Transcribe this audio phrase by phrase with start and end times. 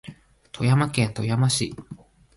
[0.51, 1.75] 富山県富山市